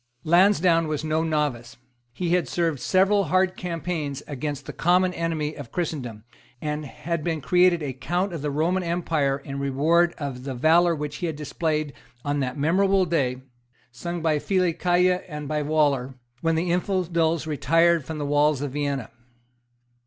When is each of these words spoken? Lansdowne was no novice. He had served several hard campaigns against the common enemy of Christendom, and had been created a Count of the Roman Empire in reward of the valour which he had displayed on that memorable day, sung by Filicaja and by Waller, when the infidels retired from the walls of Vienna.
Lansdowne 0.23 0.87
was 0.87 1.03
no 1.03 1.23
novice. 1.23 1.77
He 2.11 2.29
had 2.31 2.47
served 2.47 2.79
several 2.79 3.25
hard 3.25 3.55
campaigns 3.55 4.23
against 4.27 4.65
the 4.65 4.73
common 4.73 5.13
enemy 5.13 5.53
of 5.53 5.71
Christendom, 5.71 6.23
and 6.59 6.87
had 6.87 7.23
been 7.23 7.39
created 7.39 7.83
a 7.83 7.93
Count 7.93 8.33
of 8.33 8.41
the 8.41 8.49
Roman 8.49 8.81
Empire 8.81 9.37
in 9.37 9.59
reward 9.59 10.15
of 10.17 10.43
the 10.43 10.55
valour 10.55 10.95
which 10.95 11.17
he 11.17 11.27
had 11.27 11.35
displayed 11.35 11.93
on 12.25 12.39
that 12.39 12.57
memorable 12.57 13.05
day, 13.05 13.43
sung 13.91 14.23
by 14.23 14.39
Filicaja 14.39 15.21
and 15.29 15.47
by 15.47 15.61
Waller, 15.61 16.15
when 16.41 16.55
the 16.55 16.71
infidels 16.71 17.45
retired 17.45 18.03
from 18.03 18.17
the 18.17 18.25
walls 18.25 18.63
of 18.63 18.71
Vienna. 18.71 19.11